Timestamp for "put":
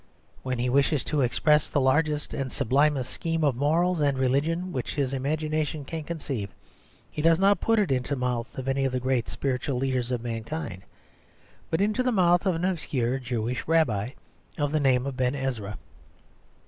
7.61-7.77